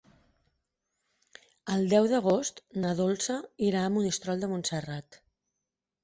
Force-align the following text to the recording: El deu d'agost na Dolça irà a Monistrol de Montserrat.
El 1.73 1.83
deu 1.91 2.07
d'agost 2.13 2.61
na 2.85 2.93
Dolça 2.99 3.35
irà 3.67 3.83
a 3.83 3.91
Monistrol 3.97 4.41
de 4.45 4.49
Montserrat. 4.55 5.19